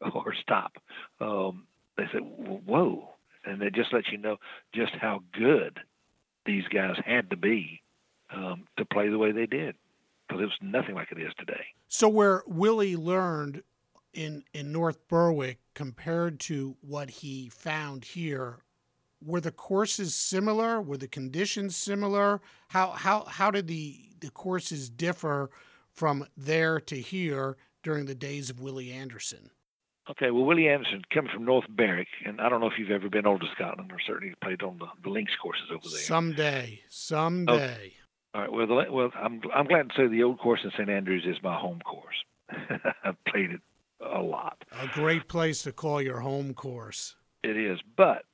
[0.14, 0.74] or stop,
[1.20, 3.11] um, they say, "Whoa!"
[3.44, 4.36] And it just lets you know
[4.74, 5.80] just how good
[6.46, 7.82] these guys had to be
[8.34, 9.74] um, to play the way they did,
[10.26, 11.64] because it was nothing like it is today.
[11.88, 13.62] So where Willie learned
[14.12, 18.58] in in North Berwick compared to what he found here,
[19.24, 20.80] were the courses similar?
[20.80, 22.40] Were the conditions similar?
[22.68, 25.50] How how how did the the courses differ
[25.92, 29.50] from there to here during the days of Willie Anderson?
[30.10, 33.08] Okay, well, Willie Anderson coming from North Berwick, and I don't know if you've ever
[33.08, 36.00] been over to Scotland or certainly played on the, the links courses over there.
[36.00, 37.92] Someday, someday.
[38.34, 38.52] All right.
[38.52, 41.36] Well, the, well, I'm I'm glad to say the old course in St Andrews is
[41.42, 42.16] my home course.
[43.04, 43.60] I've played it
[44.00, 44.64] a lot.
[44.80, 47.14] A great place to call your home course.
[47.44, 48.24] It is, but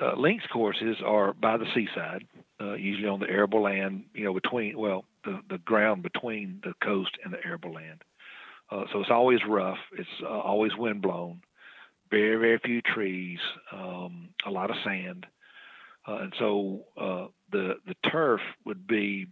[0.00, 2.26] uh, links courses are by the seaside,
[2.60, 4.04] uh, usually on the arable land.
[4.14, 8.04] You know, between well, the the ground between the coast and the arable land.
[8.70, 9.78] Uh, so it's always rough.
[9.96, 11.42] It's uh, always wind blown.
[12.10, 13.38] Very very few trees.
[13.72, 15.26] Um, a lot of sand.
[16.06, 19.26] Uh, and so uh, the the turf would be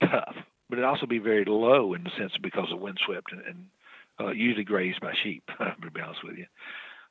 [0.00, 0.34] tough,
[0.68, 3.66] but it'd also be very low in the sense because of windswept and, and
[4.20, 5.44] uh, usually grazed by sheep.
[5.82, 6.46] to be honest with you,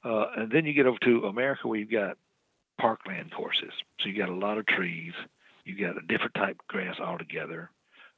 [0.04, 2.18] uh, and then you get over to America where you've got
[2.80, 3.74] parkland courses.
[4.00, 5.14] So you've got a lot of trees.
[5.66, 7.70] You've got a different type of grass altogether.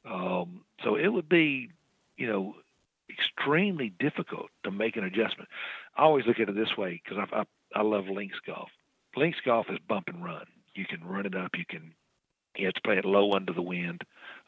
[0.06, 1.69] Um, so it would be,
[2.17, 2.56] you know,
[3.12, 5.50] extremely difficult to make an adjustment.
[5.97, 7.43] I always look at it this way because I,
[7.76, 8.69] I love links golf.
[9.15, 10.45] Links golf is bump and run.
[10.74, 11.52] You can run it up.
[11.58, 11.93] You can
[12.58, 14.02] you have to play it low under the wind.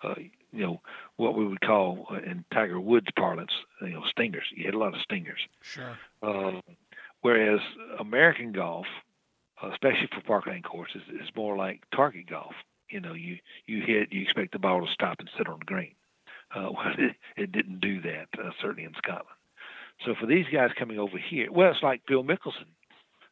[0.04, 0.16] Uh,
[0.52, 0.82] you know
[1.16, 4.46] what we would call uh, in Tiger Woods parlance, you know, stingers.
[4.56, 5.40] You hit a lot of stingers.
[5.62, 5.98] Sure.
[6.22, 6.62] Um,
[7.22, 7.60] whereas
[8.00, 8.86] American golf,
[9.72, 12.54] especially for parkland courses, is more like target golf.
[12.90, 15.66] You know, you you hit, you expect the ball to stop and sit on the
[15.66, 15.96] green.
[16.56, 19.38] Uh, well, it, it didn't do that, uh, certainly in Scotland.
[20.06, 22.72] So for these guys coming over here, well, it's like Phil Mickelson.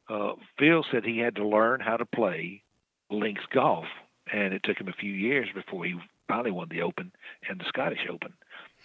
[0.10, 2.64] Uh, Phil said he had to learn how to play
[3.10, 3.86] links golf,
[4.32, 5.96] and it took him a few years before he
[6.28, 7.12] finally won the Open
[7.50, 8.34] and the Scottish Open.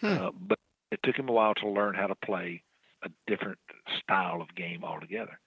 [0.01, 0.07] Hmm.
[0.07, 0.59] Uh, but
[0.91, 2.62] it took him a while to learn how to play
[3.03, 3.59] a different
[4.03, 5.39] style of game altogether.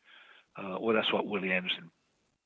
[0.58, 1.92] Uh, well, that's what Willie Anderson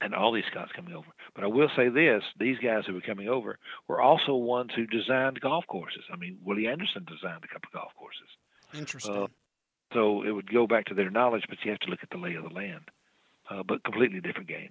[0.03, 1.07] and all these guys coming over.
[1.33, 4.85] But I will say this: these guys who were coming over were also ones who
[4.85, 6.03] designed golf courses.
[6.11, 8.27] I mean, Willie Anderson designed a couple of golf courses.
[8.73, 9.15] Interesting.
[9.15, 9.27] Uh,
[9.93, 12.17] So it would go back to their knowledge, but you have to look at the
[12.17, 12.89] lay of the land.
[13.49, 14.69] Uh, but completely different game.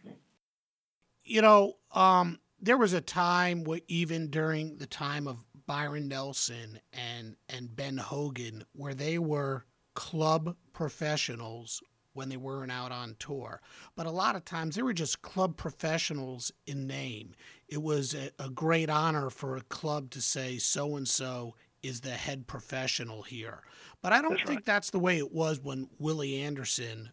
[1.25, 6.81] You know, um, there was a time where even during the time of Byron Nelson
[6.93, 9.65] and and Ben Hogan, where they were
[9.95, 11.83] club professionals
[12.15, 13.61] when they weren't out on tour.
[13.97, 17.35] But a lot of times they were just club professionals in name.
[17.69, 22.03] It was a, a great honor for a club to say so and so is
[22.03, 23.63] the head professional here.
[24.03, 24.65] But I don't that's think right.
[24.67, 27.11] that's the way it was when Willie Anderson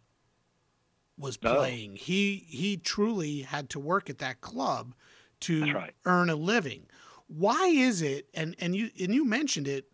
[1.18, 1.56] was No.
[1.56, 1.96] playing.
[1.96, 4.94] He he truly had to work at that club
[5.42, 5.94] to right.
[6.06, 6.88] earn a living.
[7.28, 9.86] Why is it and and you and you mentioned it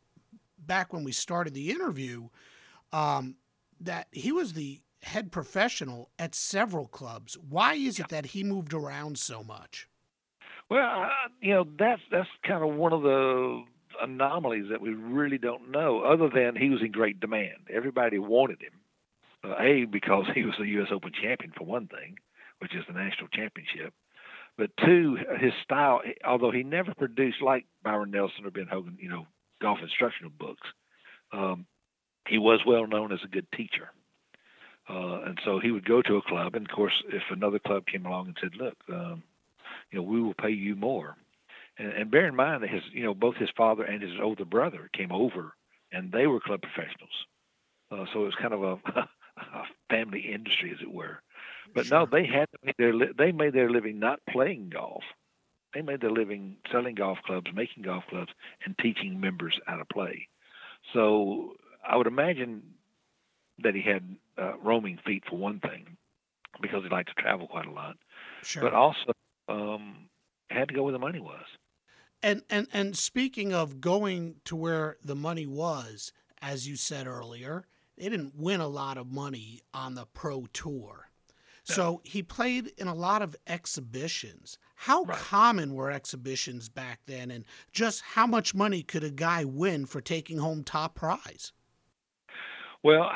[0.58, 2.30] back when we started the interview
[2.92, 3.36] um,
[3.80, 7.38] that he was the head professional at several clubs.
[7.38, 9.88] Why is it that he moved around so much?
[10.70, 11.10] Well, uh,
[11.42, 13.64] you know that's that's kind of one of the
[14.02, 16.02] anomalies that we really don't know.
[16.02, 18.72] Other than he was in great demand, everybody wanted him.
[19.44, 20.90] Uh, a because he was the U.S.
[20.92, 22.18] Open champion for one thing,
[22.60, 23.94] which is the national championship.
[24.58, 26.02] But two, his style.
[26.26, 29.28] Although he never produced like Byron Nelson or Ben Hogan, you know,
[29.62, 30.68] golf instructional books,
[31.32, 31.68] um,
[32.28, 33.92] he was well known as a good teacher.
[34.90, 37.86] Uh, and so he would go to a club, and of course, if another club
[37.88, 39.24] came along and said, "Look, um,
[39.92, 41.16] you know, we will pay you more,"
[41.80, 44.46] and, and bear in mind that his, you know, both his father and his older
[44.46, 45.54] brother came over,
[45.92, 47.26] and they were club professionals.
[47.92, 48.74] Uh, so it was kind of a,
[49.38, 51.20] a family industry, as it were.
[51.74, 55.04] But no, they had to make their li- they made their living not playing golf.
[55.74, 58.32] They made their living selling golf clubs, making golf clubs,
[58.66, 60.28] and teaching members how to play.
[60.94, 61.56] So
[61.88, 62.62] I would imagine
[63.60, 64.04] that he had
[64.38, 65.98] uh, roaming feet for one thing,
[66.62, 67.98] because he liked to travel quite a lot,
[68.44, 68.64] Sure.
[68.64, 69.12] but also
[69.50, 70.10] um,
[70.50, 71.46] had to go where the money was.
[72.24, 77.66] And and and speaking of going to where the money was, as you said earlier,
[77.98, 81.10] they didn't win a lot of money on the pro tour.
[81.68, 84.60] So he played in a lot of exhibitions.
[84.76, 85.18] How Right.
[85.18, 90.00] common were exhibitions back then and just how much money could a guy win for
[90.00, 91.54] taking home top prize?
[92.86, 93.10] Well,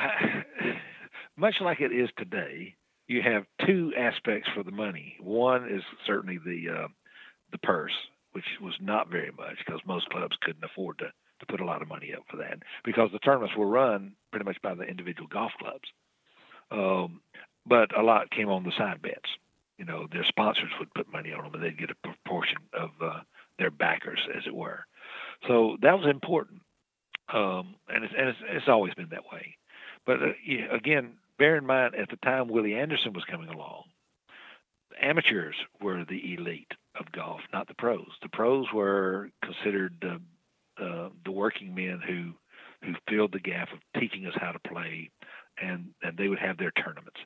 [1.38, 2.73] much like it is today,
[3.08, 5.15] you have two aspects for the money.
[5.21, 6.88] One is certainly the uh,
[7.51, 7.93] the purse,
[8.32, 11.84] which was not very much because most clubs couldn't afford to to put a lot
[11.84, 15.27] of money up for that because the tournaments were run pretty much by the individual
[15.32, 15.88] golf clubs.
[16.71, 17.21] Um,
[17.67, 19.29] but a lot came on the side bets.
[19.77, 22.89] You know, their sponsors would put money on them, and they'd get a proportion of
[22.99, 23.19] uh,
[23.60, 24.79] their backers, as it were.
[25.47, 26.62] So that was important,
[27.34, 29.56] um, and, it's, and it's, it's always been that way.
[30.06, 30.34] But uh,
[30.72, 33.84] again, bear in mind at the time Willie Anderson was coming along,
[35.02, 38.10] amateurs were the elite of golf, not the pros.
[38.22, 42.34] The pros were considered uh, uh, the working men who
[42.82, 45.12] who filled the gap of teaching us how to play,
[45.62, 47.20] and and they would have their tournaments.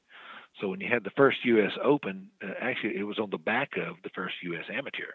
[0.59, 1.71] So when you had the first U.S.
[1.83, 4.65] Open, uh, actually it was on the back of the first U.S.
[4.71, 5.13] Amateur.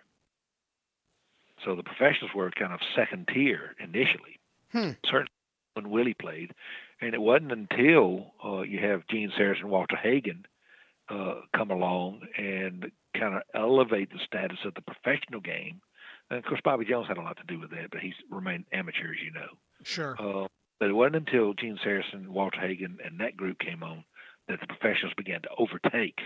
[1.65, 4.39] So the professionals were kind of second tier initially.
[4.73, 4.91] Hmm.
[5.05, 5.31] Certainly
[5.75, 6.53] when Willie played,
[7.01, 10.45] and it wasn't until uh, you have Gene Sarazen and Walter Hagen
[11.09, 15.81] uh, come along and kind of elevate the status of the professional game.
[16.31, 18.67] And of course, Bobby Jones had a lot to do with that, but he's remained
[18.73, 19.49] amateur, as you know.
[19.85, 20.17] Sure.
[20.19, 24.05] Uh, but it wasn't until Gene Sarazen, Walter Hagen, and that group came on
[24.49, 26.19] that the professionals began to overtake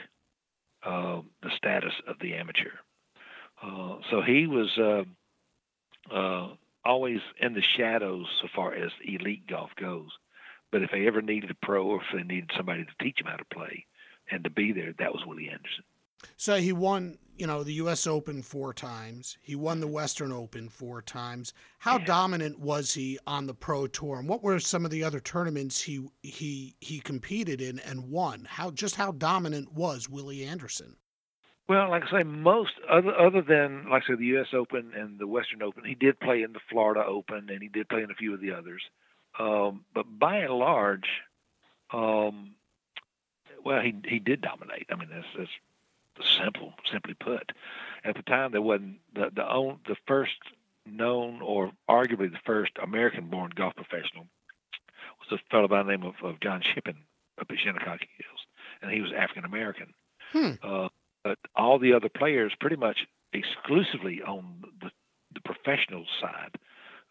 [0.84, 2.70] uh, the status of the amateur.
[3.62, 6.48] Uh, so he was uh, uh,
[6.84, 10.10] always in the shadows so far as elite golf goes.
[10.70, 13.26] But if they ever needed a pro or if they needed somebody to teach them
[13.26, 13.86] how to play
[14.30, 15.84] and to be there, that was Willie Anderson.
[16.36, 18.06] So he won, you know, the U.S.
[18.06, 19.36] Open four times.
[19.42, 21.52] He won the Western Open four times.
[21.80, 22.04] How Yeah.
[22.04, 25.82] dominant was he on the pro tour, and what were some of the other tournaments
[25.82, 28.46] he he he competed in and won?
[28.48, 30.96] How just how dominant was Willie Anderson?
[31.72, 34.48] Well, like I say, most other other than like I say the U.S.
[34.52, 37.88] Open and the Western Open, he did play in the Florida Open and he did
[37.88, 38.82] play in a few of the others.
[39.38, 41.08] Um, but by and large,
[41.90, 42.56] um,
[43.64, 44.86] well, he he did dominate.
[44.92, 45.48] I mean, that's
[46.14, 47.52] that's simple, simply put.
[48.04, 50.36] At the time, there wasn't the the own, the first
[50.84, 54.26] known or arguably the first American-born golf professional
[55.20, 56.98] was a fellow by the name of, of John Shippen
[57.40, 58.46] up at Shinnecock Hills,
[58.82, 59.94] and he was African American.
[60.32, 60.52] Hmm.
[60.62, 60.88] Uh,
[61.62, 62.98] all the other players, pretty much
[63.32, 64.90] exclusively on the,
[65.34, 66.56] the professional side,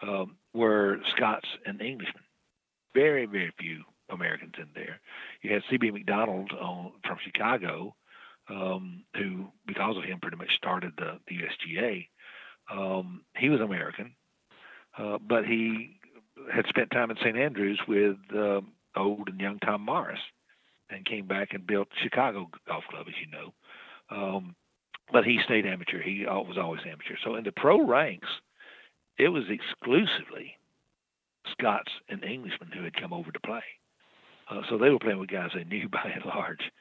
[0.02, 2.24] um, were Scots and Englishmen.
[2.94, 5.00] Very, very few Americans in there.
[5.42, 5.92] You had C.B.
[5.92, 7.96] Macdonald on, from Chicago,
[8.50, 12.08] um, who, because of him, pretty much started the, the USGA.
[12.72, 14.14] Um, he was American,
[14.98, 15.98] uh, but he
[16.54, 17.38] had spent time in St.
[17.38, 20.20] Andrews with um old and young Tom Morris,
[20.90, 23.54] and came back and built Chicago Golf Club, as you know.
[24.22, 24.56] Um,
[25.12, 26.02] but he stayed amateur.
[26.02, 27.16] He was always amateur.
[27.24, 28.28] So in the pro ranks,
[29.18, 30.58] it was exclusively
[31.52, 33.64] Scots and Englishmen who had come over to play.
[34.50, 36.72] Uh, so they were playing with guys they knew by and large.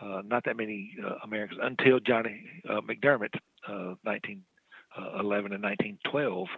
[0.00, 3.34] Uh, not that many uh, Americans until Johnny uh, McDermott,
[4.02, 6.48] 1911 uh, and 1912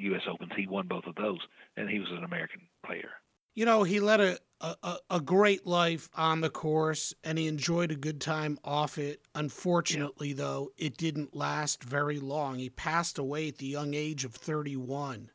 [0.00, 0.22] U.S.
[0.26, 0.52] Uh, Opens.
[0.56, 1.40] He won both of those,
[1.76, 3.10] and he was an American player.
[3.54, 7.90] You know, he led a, a, a great life on the course, and he enjoyed
[7.90, 9.20] a good time off it.
[9.38, 10.34] Unfortunately, yeah.
[10.34, 12.58] though, it didn't last very long.
[12.58, 15.30] He passed away at the young age of 31.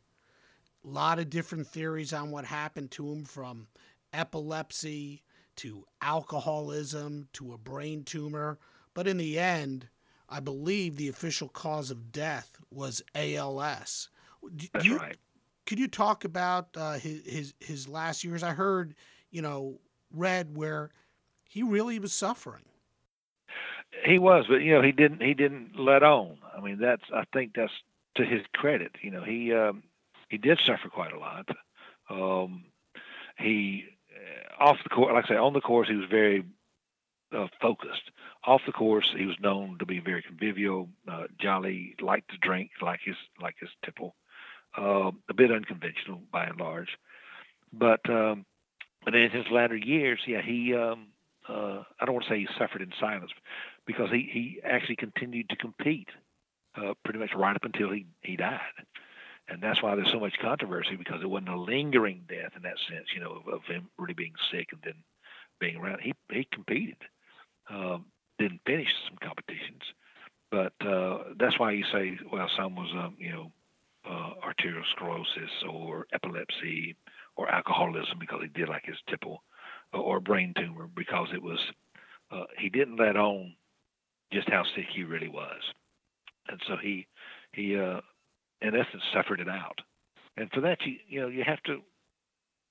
[0.84, 3.68] A lot of different theories on what happened to him from
[4.12, 5.24] epilepsy
[5.56, 8.60] to alcoholism to a brain tumor.
[8.94, 9.88] But in the end,
[10.28, 14.10] I believe the official cause of death was ALS.
[14.74, 15.16] That's you, right.
[15.66, 18.44] Could you talk about uh, his, his his last years?
[18.44, 18.96] I heard,
[19.32, 19.80] you know,
[20.12, 20.92] read where
[21.48, 22.66] he really was suffering.
[24.06, 26.38] He was, but you know, he didn't he didn't let on.
[26.56, 27.72] I mean, that's I think that's
[28.16, 28.92] to his credit.
[29.02, 29.84] You know, he um,
[30.30, 31.48] he did suffer quite a lot.
[32.10, 32.66] Um,
[33.38, 33.86] he
[34.60, 36.44] off the course, like I say, on the course, he was very
[37.36, 38.12] uh, focused.
[38.46, 42.72] Off the course, he was known to be very convivial, uh, jolly, liked to drink,
[42.82, 44.16] like his like his tipple,
[44.78, 46.98] uh, a bit unconventional by and large.
[47.72, 48.46] But um,
[49.04, 51.08] but in his latter years, yeah, he um,
[51.48, 53.32] uh, I don't want to say he suffered in silence
[53.86, 56.10] because he he actually continued to compete
[56.76, 58.60] uh, pretty much right up until he he died
[59.50, 62.78] and that's why there's so much controversy because it wasn't a lingering death in that
[62.90, 64.94] sense, you know, of, of him really being sick and then
[65.60, 66.00] being around.
[66.02, 66.98] He he competed,
[67.70, 68.06] um,
[68.40, 69.82] didn't finish some competitions,
[70.50, 73.52] but uh, that's why you say, well, some was, um, you know,
[74.10, 76.96] uh, arteriosclerosis or epilepsy
[77.36, 79.44] or alcoholism because he did like his tipple,
[79.94, 81.60] or brain tumor because it was
[82.32, 83.56] uh, he didn't let on
[84.32, 85.62] just how sick he really was,
[86.48, 87.08] and so he
[87.54, 88.02] he uh,
[88.62, 89.80] in essence suffered it out.
[90.38, 91.82] And for that, you you know you have to.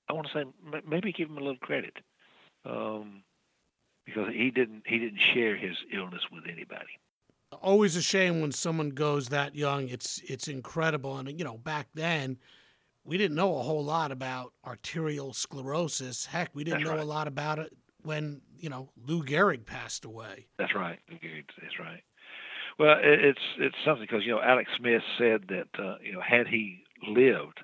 [0.09, 1.95] I want to say maybe give him a little credit,
[2.65, 3.23] um,
[4.05, 6.99] because he didn't he didn't share his illness with anybody.
[7.61, 9.87] Always a shame when someone goes that young.
[9.87, 12.37] It's it's incredible, and you know back then
[13.05, 16.25] we didn't know a whole lot about arterial sclerosis.
[16.25, 17.03] Heck, we didn't That's know right.
[17.03, 17.73] a lot about it
[18.03, 20.47] when you know Lou Gehrig passed away.
[20.57, 20.99] That's right.
[21.09, 22.03] Gehrig, That's right.
[22.79, 26.47] Well, it's it's something because you know Alex Smith said that uh, you know had
[26.47, 27.59] he lived,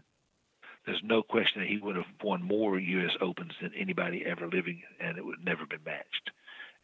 [0.86, 3.12] there's no question that he would have won more U.S.
[3.22, 6.32] Opens than anybody ever living, and it would never been matched.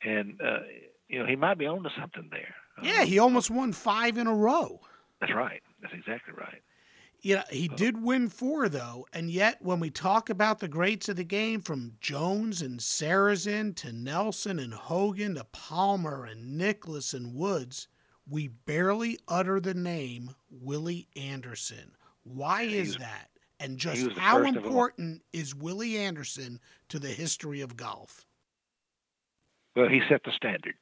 [0.03, 0.63] And uh,
[1.07, 2.55] you know he might be on to something there.
[2.81, 4.81] Yeah, he almost won five in a row.
[5.21, 5.61] That's right.
[5.81, 6.61] That's exactly right.
[7.25, 7.75] Yeah, he uh-huh.
[7.75, 11.59] did win four though, and yet when we talk about the greats of the game,
[11.59, 17.87] from Jones and Sarazen to Nelson and Hogan to Palmer and Nicklaus and Woods,
[18.29, 21.93] we barely utter the name Willie Anderson.
[22.21, 23.31] Why is that?
[23.59, 26.59] And just how important is Willie Anderson
[26.89, 28.23] to the history of golf?
[29.75, 30.75] Well, he set the standard,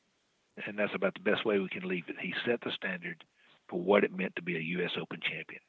[0.67, 2.17] and that's about the best way we can leave it.
[2.19, 3.23] He set the standard
[3.69, 4.91] for what it meant to be a U.S.
[4.99, 5.61] Open champion.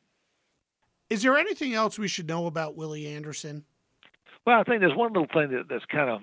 [1.11, 3.65] Is there anything else we should know about Willie Anderson?
[4.47, 6.21] Well, I think there's one little thing that, that's kind of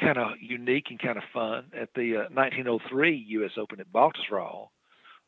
[0.00, 3.52] kind of unique and kind of fun at the uh, 1903 U.S.
[3.56, 4.68] Open at Baltusrol.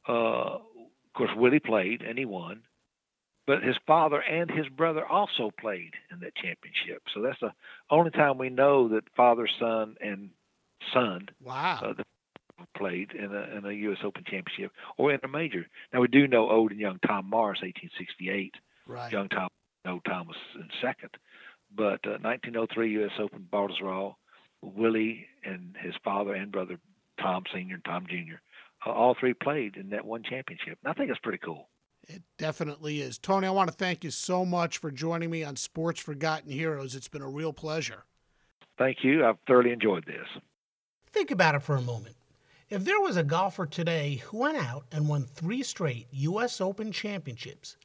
[0.08, 2.62] Uh, of course, Willie played and he won,
[3.46, 7.02] but his father and his brother also played in that championship.
[7.14, 7.52] So that's the
[7.90, 10.30] only time we know that father, son, and
[10.92, 11.80] son wow.
[11.82, 12.02] uh,
[12.76, 13.98] played in a, in a U.S.
[14.04, 15.66] Open championship or in a major.
[15.92, 18.54] Now we do know old and young Tom Morris, 1868.
[18.86, 19.10] Right.
[19.12, 19.48] Young Tom,
[19.84, 21.10] no Thomas in second,
[21.74, 23.10] but uh, 1903 U.S.
[23.18, 24.14] Open Baltusrol,
[24.62, 26.78] Willie and his father and brother
[27.20, 28.40] Tom Senior and Tom Junior
[28.84, 30.78] uh, all three played in that one championship.
[30.82, 31.68] And I think it's pretty cool.
[32.08, 33.18] It definitely is.
[33.18, 36.94] Tony, I want to thank you so much for joining me on Sports Forgotten Heroes.
[36.94, 38.04] It's been a real pleasure.
[38.78, 39.24] Thank you.
[39.24, 40.26] I've thoroughly enjoyed this.
[41.12, 42.14] Think about it for a moment.
[42.68, 46.60] If there was a golfer today who went out and won three straight U.S.
[46.60, 47.76] Open championships,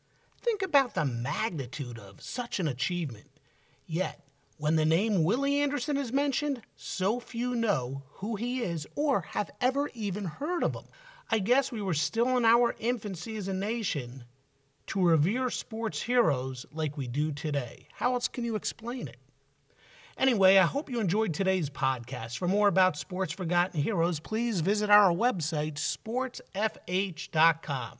[0.42, 3.28] think about the magnitude of such an achievement.
[3.86, 4.22] Yet,
[4.58, 9.52] when the name Willie Anderson is mentioned, so few know who he is or have
[9.60, 10.86] ever even heard of him.
[11.30, 14.26] I guess we were still in our infancy as a nation
[14.88, 17.88] to revere sports heroes like we do today.
[17.94, 19.18] How else can you explain it?
[20.18, 22.38] Anyway, I hope you enjoyed today's podcast.
[22.38, 27.98] For more about Sports Forgotten Heroes, please visit our website, sportsfh.com.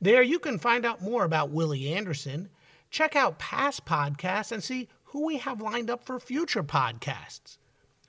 [0.00, 2.48] There you can find out more about Willie Anderson,
[2.90, 7.58] check out past podcasts, and see who we have lined up for future podcasts.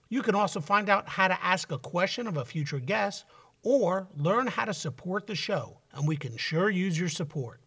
[0.07, 3.25] You can also find out how to ask a question of a future guest
[3.63, 7.59] or learn how to support the show, and we can sure use your support.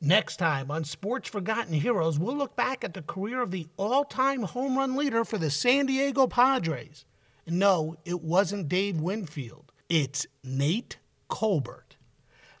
[0.00, 4.04] Next time on Sports Forgotten Heroes, we'll look back at the career of the all
[4.04, 7.04] time home run leader for the San Diego Padres.
[7.46, 10.98] No, it wasn't Dave Winfield, it's Nate
[11.28, 11.81] Colbert.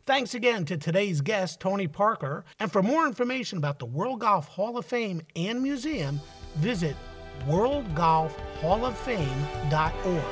[0.04, 2.44] Thanks again to today's guest, Tony Parker.
[2.58, 6.20] And for more information about the World Golf Hall of Fame and Museum,
[6.56, 6.96] visit
[7.46, 10.24] worldgolfhalloffame.org.